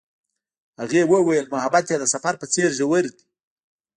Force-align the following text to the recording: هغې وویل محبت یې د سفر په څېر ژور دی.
هغې 0.81 1.01
وویل 1.11 1.45
محبت 1.53 1.85
یې 1.91 1.97
د 1.99 2.05
سفر 2.13 2.33
په 2.41 2.45
څېر 2.53 2.69
ژور 2.77 3.05
دی. 3.15 3.25